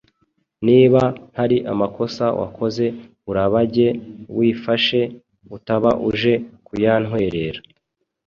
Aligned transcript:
Niba 0.67 1.01
hari 1.37 1.57
amakosa 1.71 2.25
wakoze 2.39 2.85
urabage 3.29 3.87
wifashe 4.37 4.99
utaba 5.55 5.91
uje 6.09 6.33
kuyantwerera 6.65 7.59